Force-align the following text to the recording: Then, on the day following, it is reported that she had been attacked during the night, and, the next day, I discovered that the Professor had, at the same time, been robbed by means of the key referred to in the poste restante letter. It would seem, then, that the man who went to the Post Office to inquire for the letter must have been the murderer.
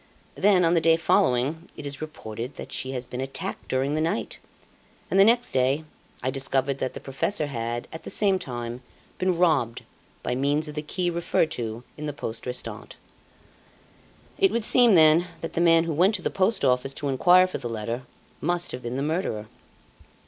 Then, 0.33 0.65
on 0.65 0.73
the 0.73 0.81
day 0.81 0.97
following, 0.97 1.69
it 1.77 1.85
is 1.85 2.01
reported 2.01 2.55
that 2.55 2.71
she 2.73 2.93
had 2.93 3.07
been 3.11 3.21
attacked 3.21 3.67
during 3.67 3.93
the 3.93 4.01
night, 4.01 4.39
and, 5.11 5.19
the 5.19 5.23
next 5.23 5.51
day, 5.51 5.83
I 6.23 6.31
discovered 6.31 6.79
that 6.79 6.95
the 6.95 6.99
Professor 6.99 7.45
had, 7.45 7.87
at 7.93 8.01
the 8.01 8.09
same 8.09 8.39
time, 8.39 8.81
been 9.19 9.37
robbed 9.37 9.83
by 10.23 10.33
means 10.33 10.67
of 10.67 10.73
the 10.73 10.81
key 10.81 11.11
referred 11.11 11.51
to 11.51 11.83
in 11.97 12.07
the 12.07 12.13
poste 12.13 12.47
restante 12.47 12.95
letter. 12.95 13.01
It 14.39 14.49
would 14.51 14.65
seem, 14.65 14.95
then, 14.95 15.27
that 15.41 15.53
the 15.53 15.61
man 15.61 15.83
who 15.83 15.93
went 15.93 16.15
to 16.15 16.23
the 16.23 16.31
Post 16.31 16.65
Office 16.65 16.95
to 16.95 17.07
inquire 17.09 17.45
for 17.45 17.59
the 17.59 17.69
letter 17.69 18.01
must 18.41 18.71
have 18.71 18.81
been 18.81 18.97
the 18.97 19.03
murderer. 19.03 19.49